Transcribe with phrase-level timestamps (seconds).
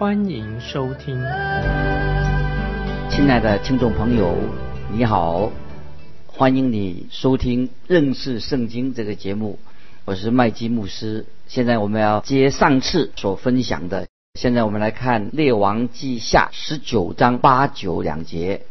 [0.00, 1.14] 欢迎收听。
[3.10, 4.34] 亲爱的听众朋友，
[4.90, 5.52] 你好，
[6.26, 9.58] 欢迎你收听认识圣经这个节目，
[10.06, 11.26] 我是麦基牧师。
[11.48, 18.62] 现在我们要接上次所分享的，现在我们来看列王记下十九章八九两节，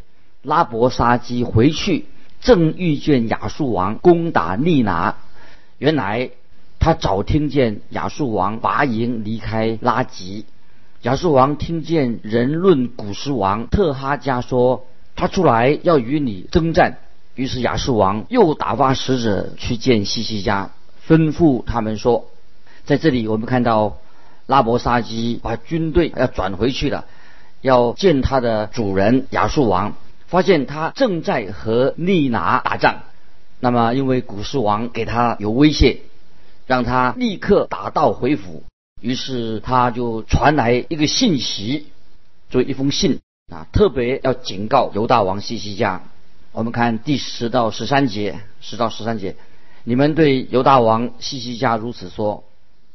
[0.41, 2.05] 拉伯沙基回去，
[2.41, 5.17] 正遇见亚述王攻打利拿，
[5.77, 6.31] 原来
[6.79, 10.45] 他早听见亚述王拔营离开拉吉，
[11.03, 16.97] 亚述王听见人论古时王特哈加说他出来要与你征战，
[17.35, 20.71] 于是亚述王又打发使者去见西西家，
[21.07, 22.29] 吩咐他们说。
[22.83, 23.99] 在这里，我们看到
[24.45, 27.05] 拉伯沙基把军队要转回去了，
[27.61, 29.93] 要见他的主人亚述王，
[30.27, 33.03] 发现他正在和利拿打仗。
[33.61, 36.01] 那么，因为古斯王给他有威胁，
[36.67, 38.63] 让他立刻打道回府。
[39.01, 41.87] 于是，他就传来一个信息，
[42.49, 43.19] 就一封信
[43.51, 46.03] 啊，特别要警告犹大王西西家。
[46.51, 49.35] 我们看第十到十三节，十到十三节，
[49.83, 52.43] 你们对犹大王西西家如此说。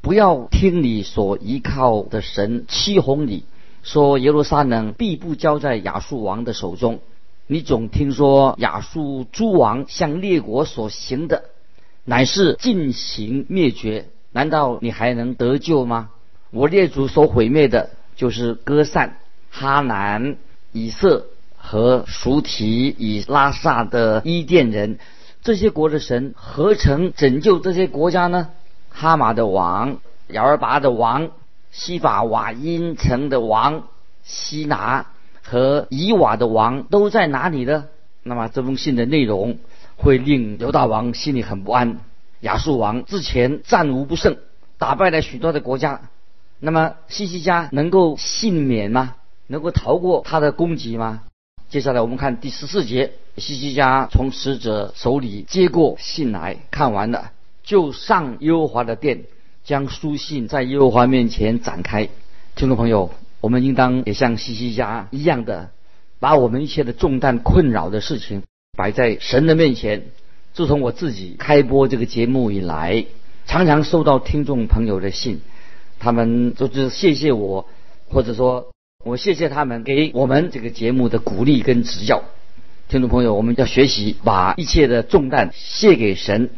[0.02, 3.44] 不要听你所依靠的神欺哄你，
[3.82, 7.00] 说耶路撒冷必不交在亚述王的手中。
[7.46, 11.44] 你总听说亚述诸王向列国所行的，
[12.04, 14.08] 乃是进行灭绝。
[14.34, 16.10] 难道你还能得救吗？
[16.50, 19.18] 我列祖所毁灭的，就是歌散、
[19.48, 20.36] 哈南、
[20.72, 21.26] 以色
[21.56, 24.98] 和熟提以拉萨的伊甸人，
[25.42, 28.48] 这些国的神何曾拯救这些国家呢？
[28.90, 29.98] 哈马的王、
[30.28, 31.30] 亚尔拔的王、
[31.70, 33.84] 西法瓦因城的王、
[34.24, 35.06] 西拿
[35.42, 37.86] 和以瓦的王都在哪里呢？
[38.24, 39.58] 那么这封信的内容
[39.96, 42.00] 会令犹大王心里很不安。
[42.44, 44.36] 亚述王之前战无不胜，
[44.76, 46.02] 打败了许多的国家。
[46.60, 49.16] 那么西西家能够幸免吗？
[49.46, 51.22] 能够逃过他的攻击吗？
[51.70, 57.30] 接下来我们看第十四节，西西家从使者手里接过信来看完了。
[57.62, 59.24] 就上耶和华的殿，
[59.64, 62.10] 将书信在耶和华面前展开。
[62.56, 65.70] 听众朋友，我们应当也像西西家一样的，
[66.20, 68.42] 把我们一切的重担、困扰的事情
[68.76, 70.08] 摆在神的面前。
[70.54, 73.06] 自从我自己开播这个节目以来，
[73.44, 75.40] 常常收到听众朋友的信，
[75.98, 77.66] 他们就是谢谢我，
[78.08, 78.68] 或者说
[79.04, 82.22] 我谢谢他们给我们这个节目的鼓励跟指教。
[82.88, 86.50] 听众朋友，我们要学习把一切的重担卸给神。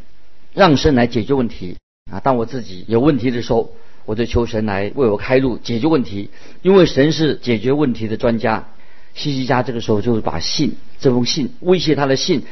[0.52, 1.76] 让神来解决问题
[2.10, 2.20] 啊！
[2.20, 3.72] 当我自己有问题的时候，
[4.06, 6.30] 我就求神来为我开路，解决问题。
[6.62, 8.68] 因为神是解决问题的专家。
[9.14, 12.44] 西西家这个时候就是把信这封信威胁他的信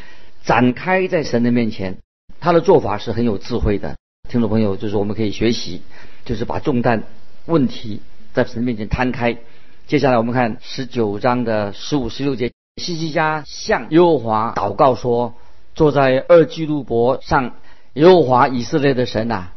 [0.45, 1.99] 展开在神的面前，
[2.39, 3.97] 他的做法是很有智慧的。
[4.29, 5.81] 听众朋友，就是我们可以学习，
[6.25, 7.05] 就是把重担
[7.47, 8.01] 问题
[8.33, 9.39] 在神面前摊开。
[9.87, 15.35] 接下来我们看十九章的十五、十六节，西西家向耶和华祷告说
[15.75, 17.55] ：“坐在二基路伯上。”
[17.95, 19.51] 耶和华以色列的神呐，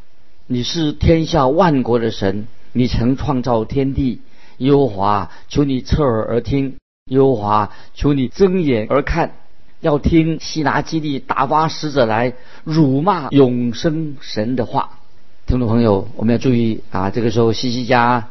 [0.46, 4.22] 你是天下万国的神，你曾创造天地。
[4.58, 6.74] 耶和华，求你侧耳而听；
[7.06, 9.34] 耶和华，求你睁眼而看，
[9.82, 12.34] 要听希拿基地打发使者来
[12.64, 15.00] 辱骂永生神的话。
[15.46, 17.10] 听众朋友，我们要注意啊！
[17.10, 18.28] 这个时候，西西家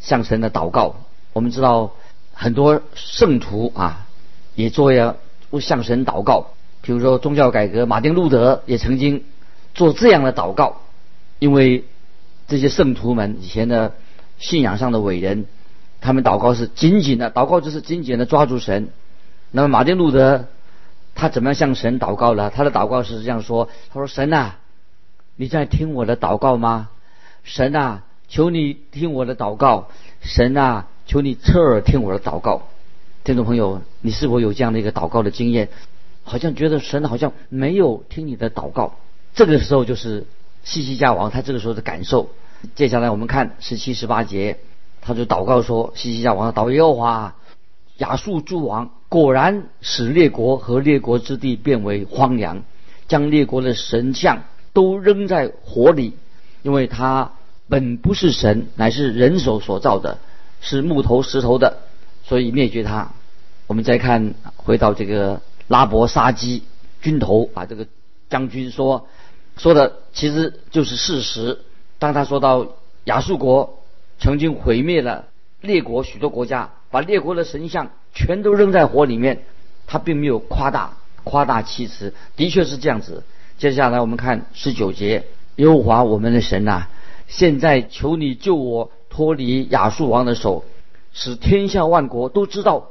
[0.00, 0.96] 向神的祷告。
[1.32, 1.92] 我们知道
[2.32, 4.06] 很多圣徒啊，
[4.54, 5.16] 也做要
[5.60, 6.48] 向神祷告。
[6.82, 9.24] 比如说宗教改革，马丁路德也曾经。
[9.74, 10.82] 做这样的祷告，
[11.38, 11.84] 因为
[12.46, 13.94] 这些圣徒们以前的
[14.38, 15.46] 信仰上的伟人，
[16.02, 18.90] 他们祷告是紧紧的，祷告就是紧紧的抓住神。
[19.50, 20.44] 那么马丁路德
[21.14, 22.50] 他怎么样向神祷告呢？
[22.50, 24.58] 他的祷告是这样说：“他说神啊，
[25.36, 26.88] 你在听我的祷告吗？
[27.44, 29.88] 神啊，求你听我的祷告。
[30.20, 32.62] 神啊，求你侧耳听我的祷告。”
[33.24, 35.68] 听众朋友，你是否有这样的一个祷告的经验？
[36.24, 38.94] 好像觉得神好像没有听你的祷告。
[39.34, 40.26] 这个时候就是
[40.62, 42.30] 西西家王他这个时候的感受。
[42.74, 44.58] 接下来我们看十七、十八节，
[45.00, 47.34] 他就祷告说：“西西家王祷耶和华，
[47.96, 52.62] 亚述诸王果然使列国和列国之地变为荒凉，
[53.08, 56.14] 将列国的神像都扔在火里，
[56.62, 57.32] 因为他
[57.68, 60.16] 本不是神，乃是人手所造的，
[60.62, 61.76] 是木头石头的。
[62.24, 63.10] 所以灭绝他。
[63.66, 66.62] 我们再看回到这个拉伯沙基
[67.02, 67.86] 军头啊，这个
[68.30, 69.06] 将军说
[69.58, 71.58] 说的其实就是事实。
[71.98, 72.66] 当他说到
[73.04, 73.82] 亚述国
[74.18, 75.26] 曾经毁灭了
[75.60, 79.44] 列国许多国家，把列国的神像全都扔在火里面，
[79.86, 83.24] 他并没有夸大夸大其词，的确是这样子。
[83.58, 85.26] 接下来我们看十九节，
[85.56, 86.88] 耶和华我们的神呐，
[87.28, 90.64] 现在求你救我脱离亚述王的手，
[91.12, 92.88] 使天下万国都知道。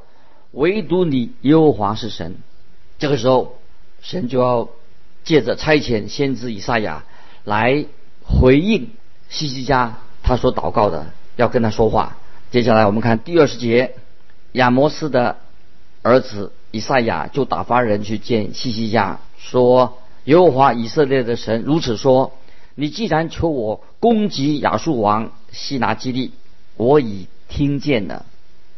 [0.52, 2.36] 唯独你耶和华是神，
[3.00, 3.56] 这个时候，
[4.02, 4.68] 神就要
[5.24, 7.06] 借着差遣先知以赛亚
[7.46, 7.86] 来
[8.26, 8.90] 回应
[9.30, 11.08] 西西家他所祷告的，
[11.38, 12.18] 要跟他说话。
[12.52, 13.96] 接下来我们看第二十节，
[14.53, 15.38] 亚摩斯的
[16.01, 22.33] 儿子以赛亚就打发人去见西西家，说：“耶和华以色列的神如此说：
[22.75, 26.31] 你既然求我攻击亚述王西拿基利，
[26.77, 28.25] 我已听见了。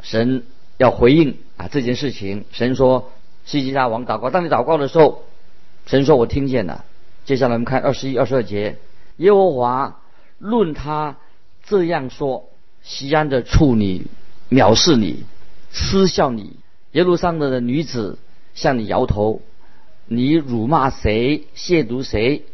[0.01, 0.43] 神
[0.77, 3.11] 要回应。”啊，这件事情，神说
[3.45, 4.31] 西西家王祷告。
[4.31, 5.21] 当你祷告的时候，
[5.85, 6.83] 神说我听见了。
[7.25, 8.77] 接下来我们看二十一、二十二节，
[9.17, 10.01] 耶和华
[10.39, 11.17] 论他
[11.63, 12.49] 这样说：
[12.81, 14.07] 西安的处女
[14.49, 15.25] 藐视你，
[15.73, 16.51] 嗤笑你；
[16.93, 18.17] 耶路撒冷的女子
[18.53, 19.41] 向你摇头。
[20.05, 21.47] 你辱骂谁？
[21.55, 22.45] 亵渎谁？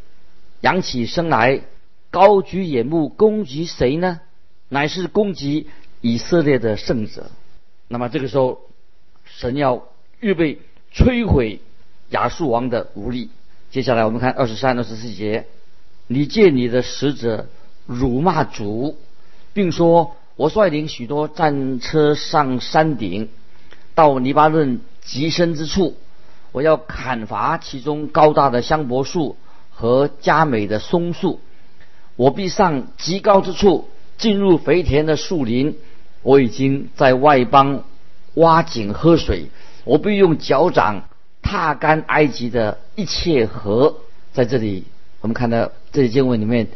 [0.61, 1.61] 扬起身来，
[2.09, 4.21] 高举眼目攻击谁呢？
[4.69, 5.67] 乃是攻击
[6.01, 7.29] 以色列的圣者。
[7.87, 8.61] 那么这个时候。
[9.31, 9.87] 神要
[10.19, 10.59] 预备
[10.91, 11.61] 摧毁
[12.09, 13.29] 亚述王的武力。
[13.69, 15.45] 接下来我们看二十三、二十四节，
[16.07, 17.47] 你借你的使者
[17.85, 18.97] 辱骂主，
[19.53, 23.27] 并说：“我率领许多战车上山顶，
[23.93, 25.97] 到黎巴嫩极深之处，
[26.53, 29.35] 我要砍伐其中高大的香柏树
[29.69, 31.41] 和佳美的松树。
[32.15, 35.75] 我必上极高之处，进入肥田的树林。
[36.21, 37.83] 我已经在外邦。”
[38.35, 39.47] 挖井喝水，
[39.83, 41.09] 我必用脚掌
[41.41, 43.95] 踏干埃及的一切河。
[44.31, 44.85] 在这里，
[45.19, 46.67] 我们看到这些经文里面，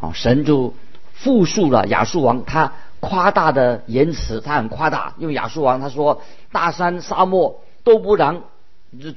[0.00, 0.74] 啊，神就
[1.12, 6.22] 复述了亚述王他夸大的言辞，他很夸大，因为亚述王他说
[6.52, 8.44] 大山沙漠都不能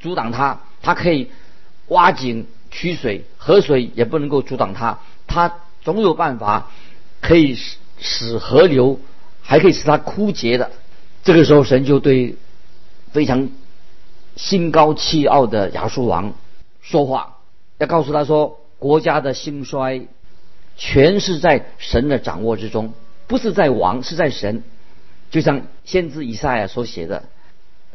[0.01, 1.29] 阻挡他，他可以
[1.89, 4.97] 挖井取水，河水也不能够阻挡他，
[5.27, 5.53] 他
[5.83, 6.71] 总有办法
[7.21, 8.99] 可以使使河流
[9.41, 10.71] 还可以使它枯竭的。
[11.23, 12.35] 这个时候，神就对
[13.11, 13.49] 非常
[14.35, 16.33] 心高气傲的亚述王
[16.81, 17.37] 说话，
[17.77, 20.07] 要告诉他说：国家的兴衰
[20.75, 22.93] 全是在神的掌握之中，
[23.27, 24.63] 不是在王，是在神。
[25.31, 27.23] 就像先知以赛亚所写的，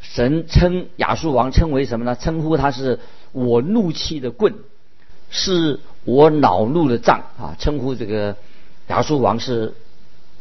[0.01, 2.17] 神称亚述王称为什么呢？
[2.17, 2.99] 称呼他是
[3.33, 4.55] 我怒气的棍，
[5.31, 7.57] 是我恼怒的杖啊！
[7.59, 8.37] 称呼这个
[8.89, 9.75] 亚述王是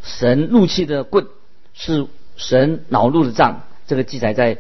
[0.02, 1.28] 神怒气的棍，
[1.74, 2.08] 是。
[2.42, 4.60] 神恼怒的杖，这个记载在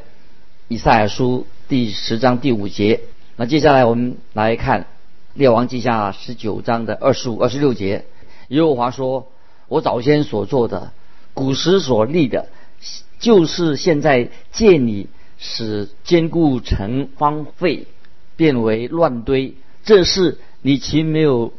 [0.68, 3.00] 以赛亚书第十章第五节。
[3.38, 4.86] 那接下来我们来看
[5.34, 8.04] 列王记下十九章的二十五、二十六节。
[8.50, 9.32] 耶和华说
[9.69, 10.92] ：“我早先所做的，
[11.33, 12.48] 古时所立的，
[13.19, 15.07] 就是现在借你
[15.38, 17.88] 使坚固城荒废，
[18.36, 19.54] 变为乱堆。
[19.83, 21.54] 这事你岂没有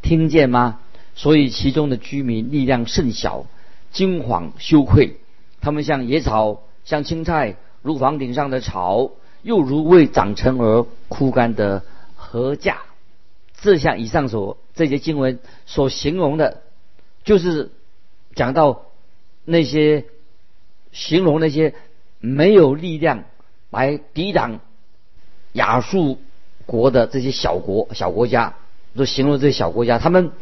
[0.00, 0.80] 听见吗？
[1.14, 3.44] 所以其中的居民力量甚小，
[3.90, 5.18] 惊惶羞愧。”
[5.60, 9.10] 他们像野草，像青菜，如房顶上的草，
[9.42, 11.82] 又如未长成而枯干的
[12.16, 12.78] 禾架。
[13.60, 16.62] 这像以上所这些经文所形容的，
[17.28, 17.70] 就是
[18.34, 18.86] 讲到
[19.44, 20.06] 那些
[20.90, 21.74] 形容那些
[22.20, 23.24] 没有力量
[23.68, 24.60] 来抵挡
[25.52, 26.18] 亚述
[26.64, 28.56] 国的这些小国小国家，
[28.96, 30.32] 都形容这些小国家，他们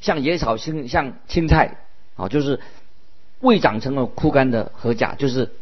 [0.00, 1.76] 像野草，像像青菜
[2.16, 2.60] 啊，就是。
[3.40, 5.52] 未长成了枯干的禾甲，就是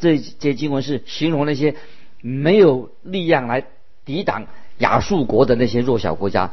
[0.00, 1.76] 这些经文是形容那些
[2.20, 3.64] 没有力量来
[4.04, 6.52] 抵挡亚述国的那些弱小国家。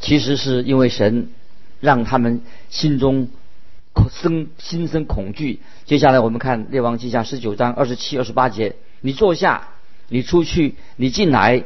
[0.00, 1.30] 其实是因为神
[1.80, 3.28] 让他们心中
[4.10, 5.60] 生心生恐惧。
[5.84, 9.68] 接下来我们看列王记下十九章二十七、二十八节：你坐下，
[10.08, 11.64] 你出去，你进来，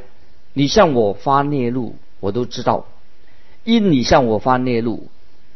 [0.52, 2.86] 你向我发孽怒，我都知道。
[3.64, 5.08] 因你向我发孽怒，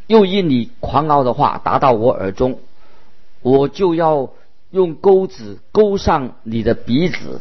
[0.06, 2.58] 又因你狂傲的话达到我耳中。
[3.40, 4.30] 我就要
[4.70, 7.40] 用钩子钩上你的鼻子，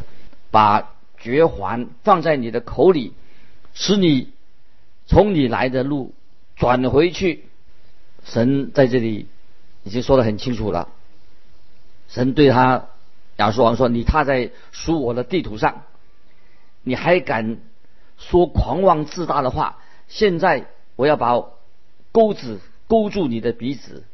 [0.50, 3.12] 把绝环放在你的口里，
[3.74, 4.28] 使你
[5.06, 6.12] 从你来的路
[6.58, 7.44] 转回去。
[8.24, 9.28] 神在这里
[9.84, 10.88] 已经说得很清楚了。
[12.08, 12.86] 神对他
[13.36, 15.84] 亚述王说：“你踏在属我的地图上，
[16.82, 17.58] 你还敢
[18.18, 19.78] 说狂妄自大的话？
[20.08, 21.42] 现在我要把
[22.12, 24.04] 钩子勾住你的鼻子，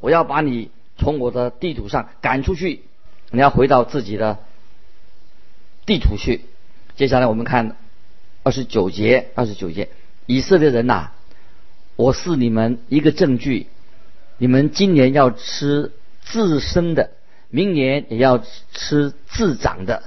[0.00, 2.82] 我要把你。”从我的地图上赶出去，
[3.30, 4.40] 你要回到自己的
[5.86, 6.40] 地图去。
[6.96, 7.76] 接下来我们看
[8.42, 9.90] 二十九节，二十九节，
[10.26, 11.12] 以色列人呐，
[11.98, 13.66] 我是你们一个证据，
[14.36, 15.90] 你们今年要吃
[16.20, 17.10] 自生的，
[17.50, 20.04] 明年也要吃自长的，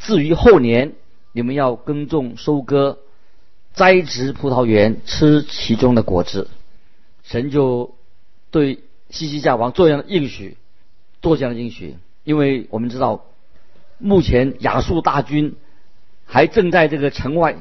[0.00, 0.94] 至于后年，
[1.30, 2.98] 你们要耕种、收割、
[3.72, 6.50] 栽植葡萄园，吃其中的果子。
[7.22, 7.94] 神就
[8.50, 10.56] 对西西家王做这样的应许，
[11.20, 13.26] 做这样的应许，因为我们知道，
[13.98, 15.54] 目前亚述大军
[16.26, 17.58] 还正在这个城外，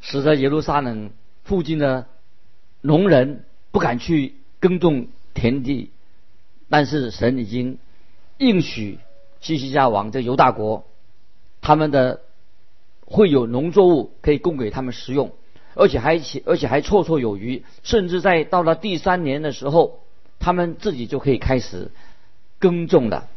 [0.00, 1.10] 使得耶路撒冷
[1.42, 2.06] 附近的
[2.86, 5.88] 农人不敢去耕种田地，
[6.68, 7.78] 但是神已经
[8.36, 8.98] 应许
[9.40, 10.84] 西西家王这犹大国，
[11.62, 12.20] 他们的
[13.06, 15.32] 会有农作物可以供给他们食用。
[15.74, 20.00] 而且还且而且还绰绰有余，甚至在到了第三年的时候，
[20.38, 21.90] 他们自己就可以开始
[22.58, 23.28] 耕种了，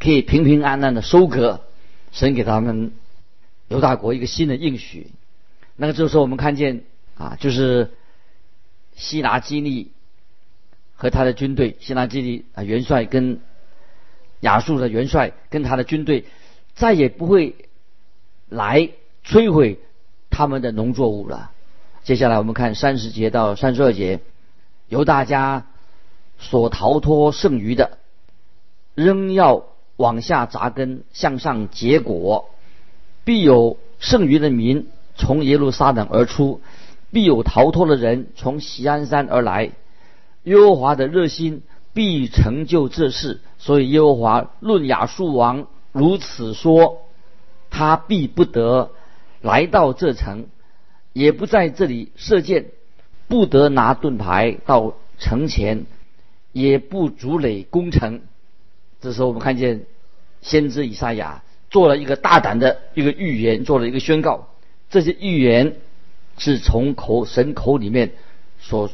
[0.00, 1.60] 可以平平安安的收割。
[2.10, 2.92] 神给他们
[3.68, 5.12] 犹大国一个新的应许。
[5.76, 6.82] 那个这时候我们看见
[7.16, 7.92] 啊，就是
[8.96, 9.92] 希拿基利
[10.96, 13.38] 和他的军队，希拿基利啊元帅跟
[14.40, 16.24] 亚述的元帅跟他的军队
[16.74, 17.54] 再也不会
[18.48, 18.90] 来
[19.24, 19.78] 摧毁。
[20.28, 21.50] 他们的农作物了。
[22.02, 24.20] 接下来我们看三十节到三十二节，
[24.86, 25.66] 由大家
[26.38, 27.96] 所逃脱剩余的，
[28.94, 29.64] 仍要
[29.96, 32.50] 往下扎根，向上结果，
[33.24, 36.60] 必有剩余的民从耶路撒冷而出，
[37.12, 39.72] 必有逃脱的人从锡安山而来。
[40.44, 47.02] 耶和华的热心必成就这事，所以耶和华论亚述王如此说，
[47.70, 48.90] 他必不得。
[49.42, 50.46] 来到这城，
[51.12, 52.66] 也不在这里射箭，
[53.28, 55.86] 不得拿盾牌到城前，
[56.52, 58.22] 也不筑垒攻城。
[59.00, 59.84] 这时候，我们看见
[60.40, 64.48] 先知以赛亚做了一个大胆的一个预言，做了一个宣告。
[64.90, 65.76] 这些预言
[66.38, 68.12] 是从口神口里面
[68.60, 68.90] 所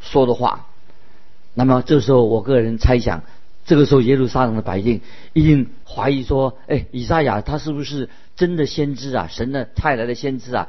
[0.00, 0.66] 说的话。
[1.54, 3.22] 那么，这时候我个人猜想。
[3.66, 5.00] 这个时候，耶路撒冷的百姓
[5.32, 9.26] 一定怀疑说：“哎，以赛亚他是不是真的先知啊？
[9.30, 10.68] 神的派来的先知啊？”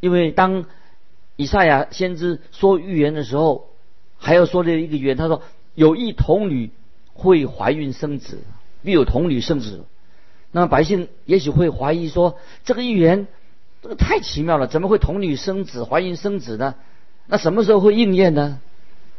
[0.00, 0.66] 因为当
[1.36, 3.70] 以赛亚先知说预言的时候，
[4.18, 5.40] 还要说的一个预言，他说
[5.74, 6.70] ：“有一童女
[7.14, 8.42] 会怀孕生子，
[8.82, 9.86] 必有童女生子。”
[10.52, 13.28] 那么百姓也许会怀疑说：“这个预言
[13.84, 16.74] 这个太奇妙了，怎么会童女生子、怀孕生子呢？
[17.26, 18.58] 那什么时候会应验呢？”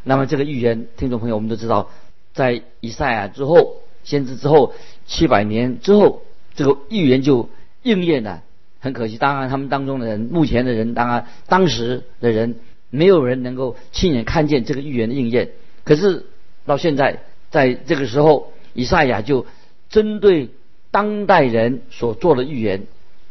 [0.03, 1.91] 那么这个预言，听众朋友，我们都知道。
[2.33, 4.73] 在以赛亚之后，先知之后
[5.05, 6.23] 七百年之后，
[6.55, 7.47] 这个预言就
[7.83, 8.41] 应验了。
[8.79, 12.55] 很可惜，当然他们当中的人，目前的人，当然当时的人，
[12.89, 15.51] 没有人能够亲眼看见这个预言的应验。
[15.83, 16.25] 可是
[16.65, 17.19] 到现在，
[17.51, 19.45] 在这个时候，以赛亚就
[19.89, 20.49] 针对
[20.89, 22.87] 当代人所做的预言，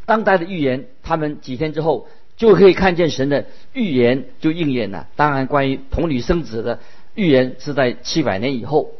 [0.06, 5.08] 当代的预言，他们几天之后就可以看见神的预言就应验了。
[5.16, 6.80] 当然，关于童女生子的。
[7.16, 8.90] 预言是在七百年以后，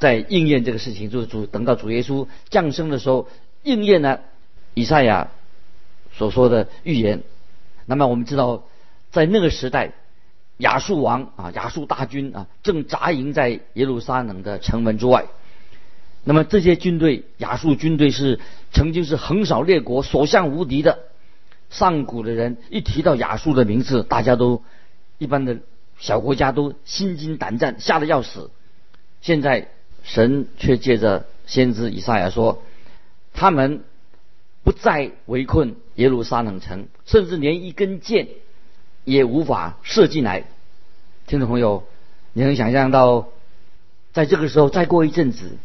[0.00, 3.28] 在应验这个事情，就是主等到主耶稣降生的时候，
[3.62, 4.22] 应验了
[4.74, 5.28] 以赛亚
[6.12, 7.22] 所说的预言。
[7.86, 8.64] 那么我们知道，
[9.12, 9.92] 在那个时代，
[10.56, 15.26] 亚述王啊，亚述大军啊，正扎营在耶路撒冷的城门之外。
[16.28, 18.38] 那么这些军队，亚述军队是
[18.70, 20.98] 曾经是横扫列国、所向无敌的。
[21.70, 24.62] 上古的人一提到亚述的名字，大家都
[25.16, 25.56] 一般的。
[25.98, 28.50] 小国家都心惊胆战，吓得要死。
[29.22, 29.68] 现在
[30.02, 32.62] 神却借着先知以赛亚说，
[33.32, 33.82] 他们
[34.62, 38.28] 不再围困耶路撒冷城，甚至连一根箭
[39.04, 40.44] 也无法射进来。
[41.26, 41.84] 听众朋友，
[42.34, 43.28] 你能想象到，
[44.12, 45.56] 在这个时候再过一阵子，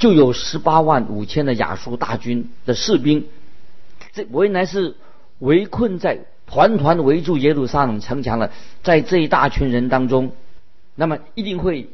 [0.00, 3.26] 就有十八万五千的亚述大军的士兵，
[4.12, 4.96] 这原来是
[5.38, 6.26] 围困在。
[6.52, 8.50] 团团围住耶路撒冷城墙了，
[8.82, 10.32] 在这一大群人当中，
[10.96, 11.90] 那么一定会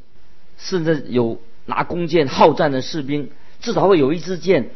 [0.56, 3.28] 甚至有拿弓箭好战的士兵，
[3.60, 4.70] 至少会有一支箭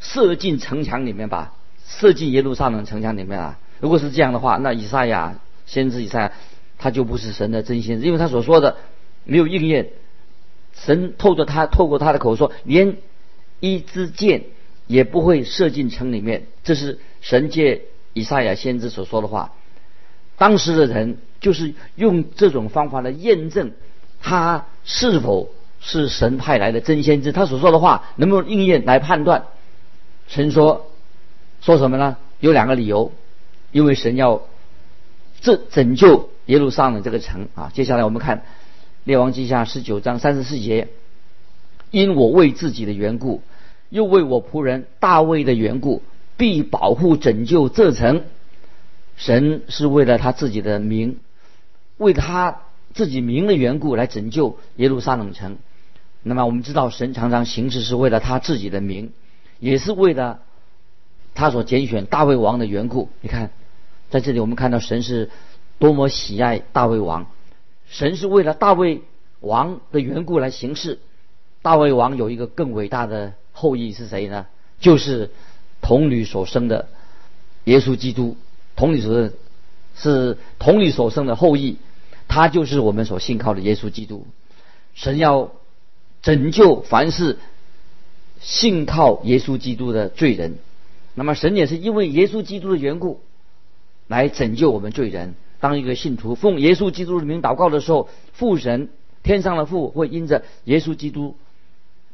[0.00, 1.54] 射进城墙里面吧，
[1.86, 3.60] 射进耶路撒冷城墙里面啊。
[3.78, 6.32] 如果是这样的话，那以赛亚先知以赛亚
[6.76, 8.78] 他就不是神的真先知，因为他所说的
[9.22, 9.90] 没有应验。
[10.74, 12.96] 神透着他透过他的口说，连
[13.60, 14.44] 一支箭
[14.86, 17.82] 也不会射进城里面，这是神借。
[18.12, 19.52] 以赛亚先知所说的话，
[20.36, 23.70] 当时的人就是用这种方法来验证
[24.20, 25.50] 他是否
[25.80, 27.30] 是神派来的真先知。
[27.30, 29.44] 他所说的话能不能应验来判断。
[30.26, 30.90] 神说
[31.60, 32.16] 说什么呢？
[32.40, 33.12] 有两个理由，
[33.70, 34.42] 因为神要
[35.40, 37.70] 这拯救耶路撒冷这个城啊。
[37.72, 38.42] 接下来我们看
[39.04, 40.88] 列王记下十九章三十四节，
[41.90, 43.42] 因我为自己的缘故，
[43.88, 46.02] 又为我仆人大卫的缘故，
[46.36, 48.24] 必保护拯救这城。
[49.16, 51.18] 神是为了他自己的名，
[51.96, 52.60] 为他
[52.94, 55.58] 自己名的缘故来拯救耶路撒冷城。
[56.22, 59.12] 那么我们知道，神常常行事是为了他自己的名，
[59.58, 60.40] 也是为了
[61.34, 63.08] 他所拣选大卫王的缘故。
[63.22, 63.50] 你看，
[64.10, 65.30] 在这里我们看到神是
[65.78, 67.26] 多么喜爱大卫王，
[67.90, 69.02] 神是为了大卫
[69.40, 71.00] 王的缘故来行事。
[71.60, 74.46] 大卫王有一个更伟大的后裔是谁呢？
[74.78, 75.30] 就是
[75.82, 76.88] 童女所生的
[77.64, 78.36] 耶稣基督。
[78.76, 79.32] 童女所生
[79.94, 81.76] 是童女所生的后裔，
[82.28, 84.26] 他就是我们所信靠的耶稣基督。
[84.94, 85.52] 神要
[86.22, 87.38] 拯救凡是
[88.40, 90.58] 信靠耶稣基督的罪人，
[91.14, 93.20] 那么神也是因为耶稣基督的缘故
[94.06, 95.34] 来拯救我们罪人。
[95.60, 98.88] 当一个信徒奉耶稣基督的名祷告的时候，父神
[99.22, 101.36] 天上的父会因着耶稣基督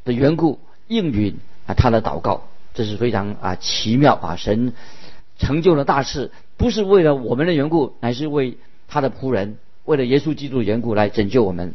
[0.04, 1.36] 的缘故应允
[1.66, 2.42] 啊他的祷告，
[2.74, 4.72] 这是非常啊奇妙啊神
[5.38, 6.32] 成就了大事。
[6.56, 11.74] 不是为了我们的缘故，乃是为他的仆人，为了耶稣基督的缘故来拯救我们。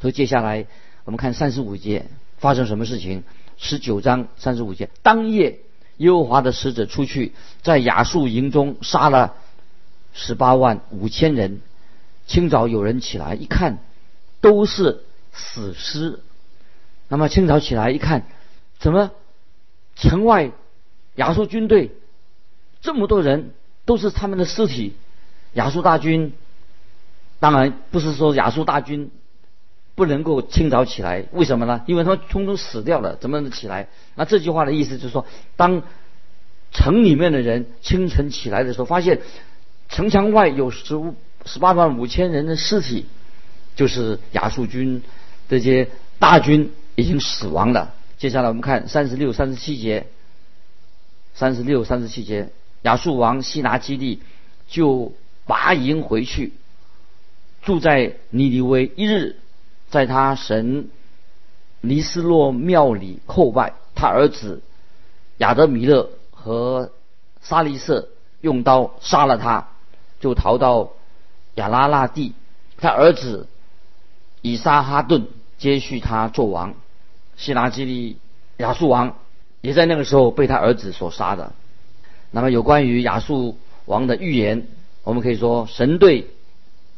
[0.00, 0.66] 所以接下来
[1.04, 2.06] 我们看三十五节
[2.38, 3.24] 发生什么事情？
[3.58, 5.60] 十九章三十五节，当夜
[5.98, 9.34] 耶和华的使者出去，在亚述营中杀了
[10.12, 11.60] 十八万五千人。
[12.24, 13.78] 清早有人起来一看，
[14.40, 15.02] 都是
[15.32, 16.20] 死尸。
[17.08, 18.26] 那么清早起来一看，
[18.78, 19.10] 怎么
[19.96, 20.52] 城外
[21.16, 21.90] 亚述军队
[22.80, 23.50] 这么多人？
[23.84, 24.94] 都是他们的尸体。
[25.54, 26.32] 亚述大军
[27.40, 29.10] 当然不是说亚述大军
[29.96, 31.82] 不能够清早起来，为什么呢？
[31.86, 33.88] 因为他们通通死掉了，怎么能起来？
[34.14, 35.26] 那这句话的意思就是说，
[35.56, 35.82] 当
[36.70, 39.20] 城里面的人清晨起来的时候，发现
[39.92, 43.06] 城墙外有十五十八万五千人的尸体，
[43.76, 45.02] 就是亚述军
[45.50, 47.94] 这些大军已经死亡了。
[48.16, 50.06] 接下来我们看三十六、三十七节，
[51.34, 52.48] 三十六、三十七节。
[52.82, 54.22] 亚述王西拿基地
[54.66, 55.12] 就
[55.46, 56.54] 拔营回去，
[57.62, 59.36] 住在尼尼微一日，
[59.90, 60.88] 在他神
[61.82, 63.74] 尼斯洛庙里叩拜。
[63.94, 64.62] 他儿子
[65.36, 66.90] 亚德米勒和
[67.42, 68.08] 沙利瑟
[68.40, 69.68] 用刀杀了他，
[70.22, 70.92] 就逃到
[71.56, 72.32] 亚拉拉地。
[72.78, 73.46] 他儿子
[74.40, 75.26] 以撒哈顿
[75.58, 76.74] 接续他做王。
[77.36, 78.16] 希拿基利
[78.56, 79.16] 亚述王
[79.60, 81.52] 也在那个时候被他儿子所杀的。
[82.30, 84.66] 那么有关于亚述王的预言，
[85.04, 86.30] 我们可以说神对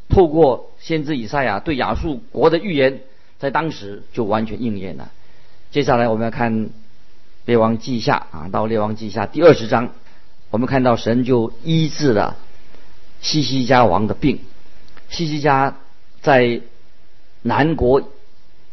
[0.08, 3.00] 透过先知以赛亚对亚述国的预言，
[3.38, 5.10] 在当时就完全应验了。
[5.70, 6.70] 接下来我们要看
[7.46, 9.90] 列王记下啊，到列王记下第二十章，
[10.50, 12.36] 我们看到神就医治了
[13.24, 14.40] 西西家王的病。
[15.08, 15.78] 西西家
[16.20, 16.60] 在
[17.40, 18.10] 南国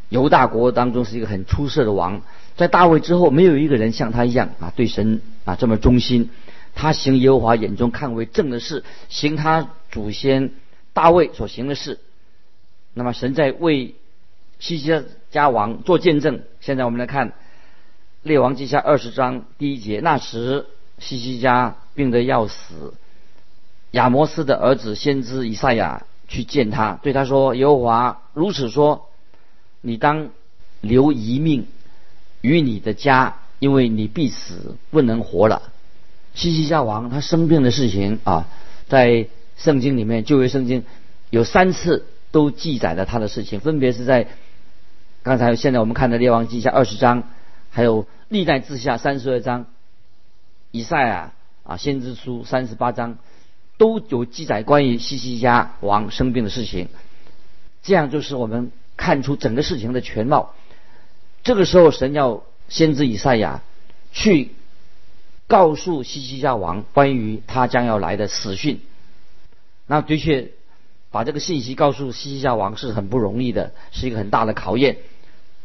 [0.09, 2.21] 犹大国当中是一个很出色的王，
[2.57, 6.29] 在大卫之后，没有一个人像他一样啊，对神啊这么忠心。
[6.75, 10.51] 他行耶和华眼中看为正的事，行他祖先
[10.91, 11.99] 大卫所行的事。
[12.93, 13.95] 那么神在为
[14.59, 16.41] 西西家王做见证。
[16.59, 17.31] 现在我们来看
[18.21, 20.01] 列王记下二十章第一节。
[20.01, 20.65] 那时
[20.99, 22.93] 西西家病得要死，
[23.91, 29.09] 亚摩斯的儿子先知以赛亚去见他，对他说：“耶和华如此说，
[29.81, 30.29] 你当
[30.79, 31.67] 留一命
[32.41, 35.61] 与你的家，因为你必死，不能活了。”
[36.33, 38.47] 西西家王他生病的事情啊，
[38.87, 39.27] 在
[39.57, 40.85] 圣经里面旧约圣经
[41.29, 44.27] 有三次都记载了他的事情，分别是在
[45.23, 47.23] 刚才现在我们看的列王记下二十章，
[47.69, 49.65] 还有历代志下三十二章，
[50.71, 53.17] 以赛亚啊先知书三十八章
[53.81, 56.87] 都有记载关于西西家王生病的事情，
[57.81, 60.53] 这样就是我们看出整个事情的全貌。
[61.41, 63.63] 这个时候神要先知以赛亚
[64.11, 64.51] 去。
[65.47, 68.79] 告诉西西家王关于他将要来的死讯，
[69.85, 70.51] 那的确
[71.09, 74.99] 把这个信息告诉西西家王是很不容易的，是一个很大的考验。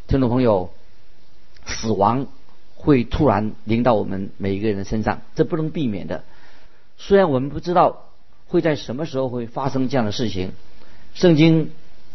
[0.09, 0.71] 听众朋友，
[1.67, 2.27] 死亡
[2.75, 6.25] 会突然临到我们每一个人的身上，这不能避免的。
[6.99, 8.06] 虽然我们不知道
[8.49, 10.53] 会在什么时候会发生这样的事情，
[11.15, 11.71] 圣经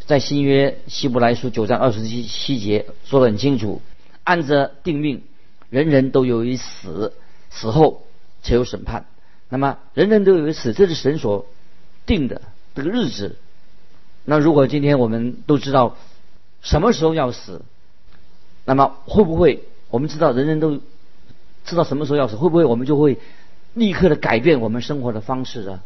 [0.06, 3.82] 在新约希伯来书九章二十七七节说得很清楚：
[4.24, 5.24] 按着定命，
[5.70, 7.14] 人人都有一死。
[7.54, 8.04] 死后
[8.44, 9.08] 才有审判，
[9.50, 11.46] 那么人人都有一死，这是神所
[12.06, 12.42] 定的
[12.76, 13.36] 这个日子。
[14.24, 15.98] 那如果今天我们都知道
[16.62, 17.62] 什么时候要死，
[18.64, 20.80] 那么会不会我们知道人人都
[21.66, 23.20] 知道什么时候要死，会不会我们就会
[23.74, 25.82] 立刻的改变我们生活的方式呢？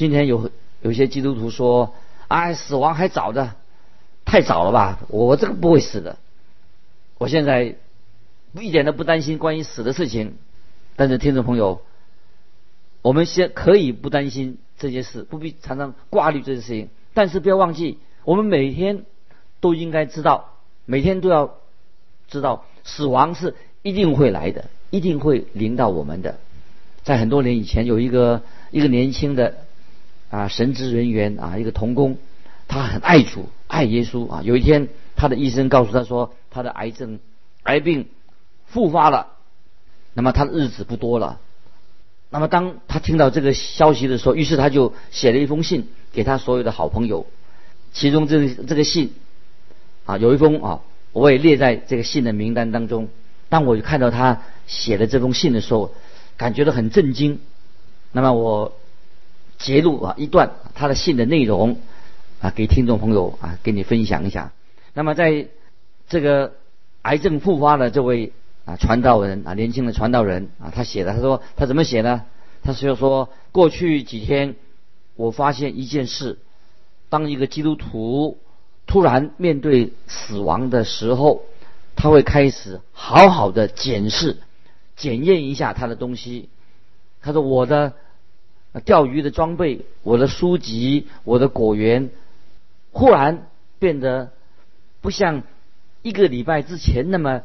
[0.00, 1.92] 今天有有些基督徒说
[2.26, 3.54] ：“哎，死亡还早的，
[4.24, 5.00] 太早了吧？
[5.08, 6.16] 我这个不会死的。”
[7.20, 7.76] 我现在
[8.54, 10.36] 一点都不担心关于死的事情。
[10.96, 11.82] 但是听众朋友，
[13.02, 16.88] 我们先可以不担心这些事，不必常常挂虑这些事情。
[17.12, 19.04] 但是不要忘记，我们每天
[19.60, 20.54] 都应该知道，
[20.86, 21.56] 每天都要
[22.26, 26.38] 知道，死亡是一定会来的，一定会临到我们的。
[27.02, 29.56] 在很多年以前，有一个一个年轻的
[30.30, 32.16] 啊神职人员啊，一个童工，
[32.68, 34.40] 他很爱主，爱耶稣啊。
[34.42, 37.18] 有一天，他的医生告诉他说，他的癌症
[37.64, 38.08] 癌病
[38.66, 39.26] 复发了。
[40.14, 41.40] 那么他的日子不多了。
[42.30, 47.26] 那么当他听到这个消息的时候，于是他就写了一封信给他所有的好朋友。
[47.92, 49.12] 其中这这个信
[50.04, 50.80] 啊，有一封啊，
[51.12, 53.08] 我也列在这个信的名单当中。
[53.48, 55.92] 当我看到他写的这封信的时候，
[56.36, 57.40] 感觉到很震惊。
[58.12, 58.76] 那么我
[59.60, 61.76] 截录啊一段他的信的内容
[62.40, 64.50] 啊，给听众朋友啊，给你分享一下。
[64.94, 65.46] 那么在
[66.08, 66.54] 这个
[67.02, 68.32] 癌症复发的这位。
[68.66, 72.26] 啊，传道人啊，年轻的传道人啊，他写的，他说他怎么写呢？
[72.62, 74.54] 他是要说，过去几天
[75.16, 76.38] 我发现一件事：
[77.08, 78.36] 当一个基督徒
[78.86, 81.42] 突然面对死亡的时候，
[81.96, 84.36] 他会开始好好的检视、
[84.94, 86.50] 检验一下他的东西。
[87.22, 87.94] 他说：“我的
[88.84, 92.10] 钓鱼的装备、我的书籍、我的果园，
[92.92, 93.46] 忽然
[93.78, 94.30] 变得
[95.00, 95.42] 不像
[96.02, 97.42] 一个礼拜之前那么。”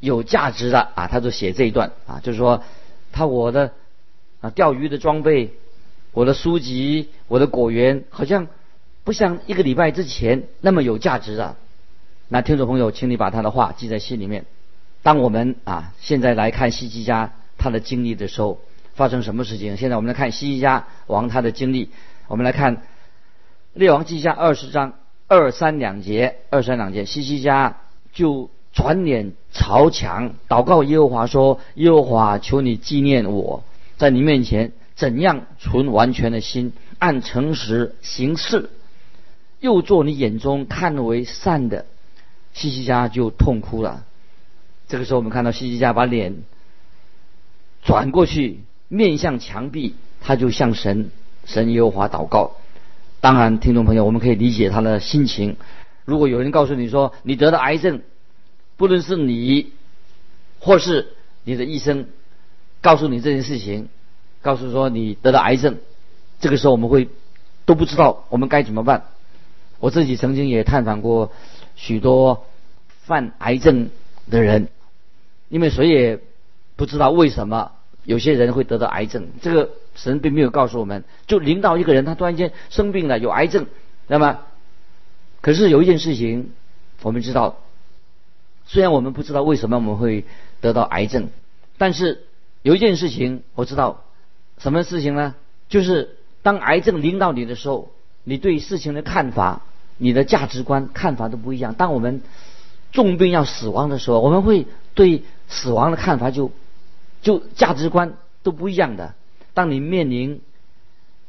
[0.00, 2.62] 有价值的啊，他就写这一段啊，就是说，
[3.12, 3.72] 他我的
[4.40, 5.52] 啊钓鱼的装备，
[6.12, 8.46] 我的书籍，我的果园，好像
[9.04, 11.58] 不像一个礼拜之前那么有价值了。
[12.28, 14.46] 那听众朋友，请你把他的话记在心里面。
[15.02, 18.58] 当我们啊现在来看西西家他的经历的时候，
[18.94, 19.76] 发生什么事情？
[19.76, 21.90] 现在我们来看西西家王他的经历。
[22.28, 22.82] 我们来看
[23.72, 24.94] 列王记下二十章
[25.28, 27.78] 二三两节，二三两节，西西家
[28.12, 28.50] 就。
[28.72, 33.64] 转脸朝墙祷告耶和华说：“耶和华，求你纪念我，
[33.96, 38.70] 在你面前怎样存完全的心，按诚实行事，
[39.58, 41.84] 又做你眼中看为善的。”
[42.54, 44.04] 西西家就痛哭了。
[44.86, 46.36] 这个时候，我们看到西西家把脸
[47.82, 48.60] 转过去，
[48.92, 51.12] 面向墙壁，他就向神
[51.44, 52.56] 神耶和华祷告。
[53.20, 55.56] 当然，听众朋友，我们可以理解他的心情。
[56.04, 58.02] 如果有人告诉你说你得了癌症，
[58.76, 59.72] 不论是你，
[60.58, 62.06] 或是你的医生，
[62.80, 63.88] 告诉你这件事情，
[64.42, 65.78] 告诉说你得了癌症，
[66.40, 67.08] 这个时候我们会
[67.66, 69.04] 都不知道我们该怎么办。
[69.78, 71.30] 我自己曾经也探访过
[71.76, 72.44] 许多
[73.02, 73.90] 犯癌症
[74.28, 74.68] 的人，
[75.48, 76.18] 因为谁也
[76.74, 77.72] 不知道为什么
[78.10, 81.04] 有些人会得到癌症，这个神并没有告诉我们。
[81.28, 83.66] 就临到一个人，他突然间生病了，有癌症，
[84.08, 84.40] 那么
[85.40, 86.50] 可是有一件事情
[87.02, 87.58] 我们知道。
[88.66, 90.24] 虽然我们不知道为什么我们会
[90.60, 91.28] 得到癌症，
[91.78, 92.24] 但是
[92.62, 94.02] 有一件事情我知道，
[94.58, 95.36] 什么事情呢？
[95.68, 97.92] 就是当癌症临到你的时候，
[98.24, 99.62] 你对事情的看法、
[99.98, 101.74] 你的价值观看法都不一样。
[101.74, 102.22] 当我们
[102.90, 106.50] 重病要死亡的时候，我们会对死亡的看法就
[107.22, 109.14] 就价值观都不一样的。
[109.54, 110.40] 当你面临，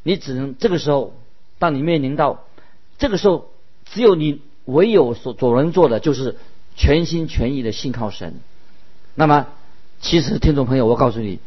[0.03, 1.13] 你只能这个时候，
[1.59, 2.45] 当你面临到
[2.97, 3.51] 这个时候，
[3.85, 6.37] 只有你唯有所所能做的就是。
[6.73, 8.35] 全心全意的信靠神，
[9.13, 9.47] 那么
[9.99, 11.39] 其实听众朋友，我告诉你，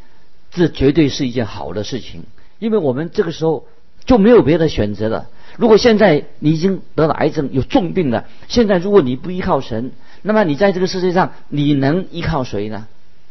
[0.51, 2.25] 这绝对是一件好的事情，
[2.59, 3.67] 因为我们这个时候
[4.05, 5.31] 就没有别的选择了。
[5.57, 12.87] 如果现在你已经得了癌症，有重病了，现在如果你不依靠神，那么你在这个世界上你能依靠谁呢？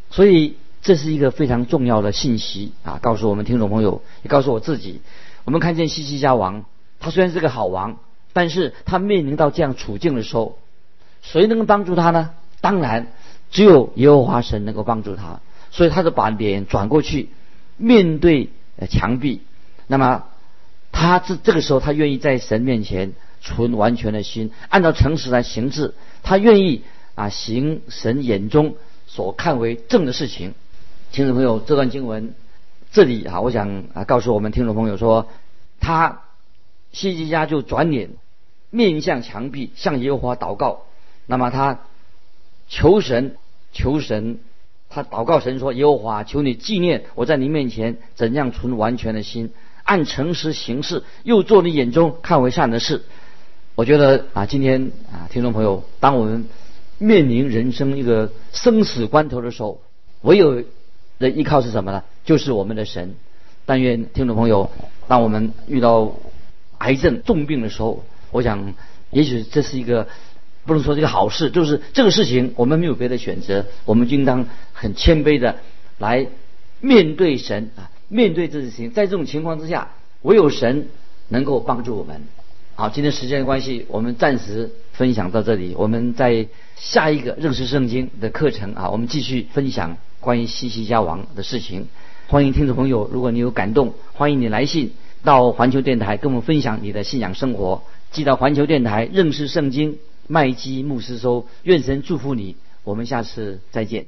[0.10, 5.02] 所以这是一个非常重要的信息啊，告诉我们听众朋友，也告诉我自己。
[5.46, 6.65] 我们看见西西家王，
[7.00, 7.98] 他虽然是个好王，
[8.34, 10.60] 但是他面临到这样处境的时候。
[11.22, 12.32] 谁能帮助他呢？
[12.60, 13.08] 当然，
[13.50, 15.39] 只有耶和华神能够帮助他。
[15.72, 17.30] 所以，他就把脸转过去，
[17.78, 18.50] 面对
[18.89, 19.39] 墙壁。
[19.88, 20.26] 那么，
[20.91, 25.93] 他这这个时候，他愿意在神面前存完全的心，按照诚实来行事。
[26.24, 26.84] 他愿意
[27.15, 28.76] 啊，行神眼中
[29.08, 30.54] 所看为正的事情。
[31.13, 32.34] 听众朋友，这段经文
[32.91, 35.28] 这里啊，我想啊，告诉我们听众朋友说，
[35.80, 36.23] 他
[36.91, 38.10] 西西家就转脸
[38.71, 40.86] 面向墙壁，向耶和华祷告。
[41.28, 41.82] 那么他
[42.67, 43.36] 求神，
[43.73, 44.39] 求神，
[44.89, 49.52] 他祷告神说：“耶和华，求你纪念我在你面前怎样存完全的心，
[49.84, 53.04] 按诚实行事，又做你眼中看为善的事。”
[53.76, 56.45] 我觉得啊，今天啊，听众朋友，当我们
[56.97, 59.80] 面临人生一个生死关头的时候，
[60.21, 60.63] 唯有
[61.23, 62.03] 的依靠是什么呢？
[62.23, 63.15] 就是我们的神。
[63.65, 64.69] 但愿听众朋友，
[65.07, 66.13] 当我们遇到
[66.77, 68.75] 癌症重病的时候，我想，
[69.09, 70.07] 也许这是一个。
[70.65, 75.57] 不能说这个好事，就是这个事情我们没有别的选择，我们就应当很谦卑的
[75.97, 76.25] 来
[76.79, 78.89] 面对神啊，面对这事情。
[78.91, 80.88] 在这种情况之下，唯有神
[81.27, 82.21] 能够帮助我们。
[82.75, 85.75] 好，今天时间的关系，我们暂时分享到这里。
[85.77, 91.88] 我们在下一个认识圣经的课程啊，我们继续分享关于西西家王的事情。
[92.27, 97.84] 欢迎听众朋友，如果你有感动，欢迎你来信到环球电台跟我们分享你的信仰生活。
[98.12, 102.56] 寄到环球电台认识圣经麦基牧师收，愿神祝福你。
[102.84, 104.06] 我们下次再见。